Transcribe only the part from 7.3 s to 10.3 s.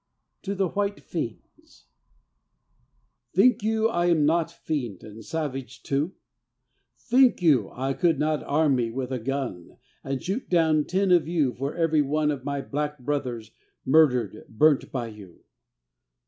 you I could not arm me with a gun And